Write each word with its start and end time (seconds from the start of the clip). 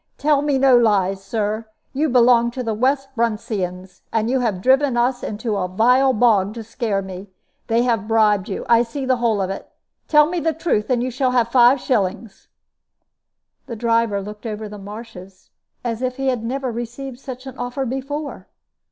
"Tell 0.17 0.41
me 0.41 0.57
no 0.57 0.75
lies, 0.75 1.23
Sir; 1.23 1.67
you 1.93 2.09
belong 2.09 2.49
to 2.57 2.63
the 2.63 2.73
West 2.73 3.09
Bruntseyans, 3.15 4.01
and 4.11 4.31
you 4.31 4.39
have 4.39 4.59
driven 4.59 4.97
us 4.97 5.21
into 5.21 5.55
a 5.57 5.67
vile 5.67 6.11
bog 6.11 6.55
to 6.55 6.63
scare 6.63 7.03
me. 7.03 7.29
They 7.67 7.83
have 7.83 8.07
bribed 8.07 8.49
you. 8.49 8.65
I 8.67 8.81
see 8.81 9.05
the 9.05 9.17
whole 9.17 9.43
of 9.43 9.51
it. 9.51 9.69
Tell 10.07 10.25
me 10.27 10.39
the 10.39 10.53
truth, 10.53 10.89
and 10.89 11.03
you 11.03 11.11
shall 11.11 11.29
have 11.33 11.49
five 11.51 11.79
shillings." 11.79 12.47
The 13.67 13.75
driver 13.75 14.23
looked 14.23 14.47
over 14.47 14.67
the 14.67 14.79
marshes 14.79 15.51
as 15.83 16.01
if 16.01 16.15
he 16.17 16.29
had 16.29 16.43
never 16.43 16.71
received 16.71 17.19
such 17.19 17.45
an 17.45 17.55
offer 17.59 17.85
before. 17.85 18.47